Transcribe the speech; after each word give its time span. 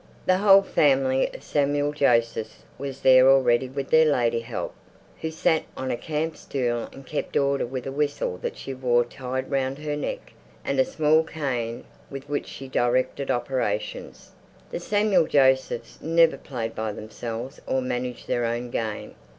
The 0.25 0.39
whole 0.39 0.63
family 0.63 1.31
of 1.31 1.43
Samuel 1.43 1.91
Josephs 1.91 2.63
was 2.79 3.01
there 3.01 3.29
already 3.29 3.69
with 3.69 3.91
their 3.91 4.05
lady 4.11 4.39
help, 4.39 4.73
who 5.21 5.29
sat 5.29 5.61
on 5.77 5.91
a 5.91 5.95
camp 5.95 6.35
stool 6.37 6.89
and 6.91 7.05
kept 7.05 7.37
order 7.37 7.67
with 7.67 7.85
a 7.85 7.91
whistle 7.91 8.37
that 8.37 8.57
she 8.57 8.73
wore 8.73 9.05
tied 9.05 9.51
round 9.51 9.77
her 9.77 9.95
neck, 9.95 10.33
and 10.65 10.79
a 10.79 10.85
small 10.85 11.21
cane 11.23 11.83
with 12.09 12.27
which 12.27 12.47
she 12.47 12.67
directed 12.67 13.29
operations. 13.29 14.31
The 14.71 14.79
Samuel 14.79 15.27
Josephs 15.27 16.01
never 16.01 16.35
played 16.37 16.73
by 16.73 16.93
themselves 16.93 17.61
or 17.67 17.79
managed 17.79 18.27
their 18.27 18.45
own 18.45 18.71
game. 18.71 19.13